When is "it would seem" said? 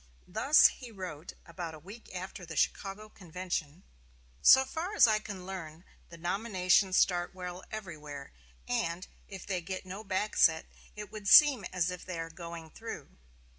10.95-11.65